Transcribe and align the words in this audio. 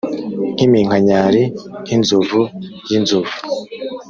nkiminkanyari 0.53 1.43
nk'inzovu 1.81 2.41
yinzovu 2.89 3.31